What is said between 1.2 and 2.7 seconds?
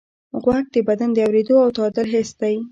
اورېدو او تعادل حس دی.